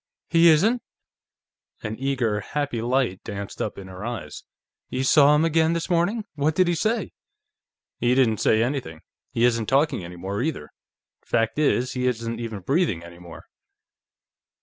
"He 0.31 0.49
isn't?" 0.49 0.81
An 1.83 1.95
eager, 1.99 2.39
happy 2.39 2.81
light 2.81 3.23
danced 3.23 3.61
up 3.61 3.77
in 3.77 3.87
her 3.87 4.03
eyes. 4.03 4.43
"You 4.89 5.03
saw 5.03 5.35
him 5.35 5.45
again 5.45 5.73
this 5.73 5.91
morning? 5.91 6.25
What 6.33 6.55
did 6.55 6.67
he 6.67 6.73
say?" 6.73 7.11
"He 7.99 8.15
didn't 8.15 8.37
say 8.39 8.63
anything. 8.63 9.01
He 9.31 9.45
isn't 9.45 9.67
talking 9.67 10.03
any 10.03 10.15
more, 10.15 10.41
either. 10.41 10.71
Fact 11.23 11.59
is, 11.59 11.91
he 11.93 12.07
isn't 12.07 12.39
even 12.39 12.61
breathing 12.61 13.03
any 13.03 13.19
more." 13.19 13.45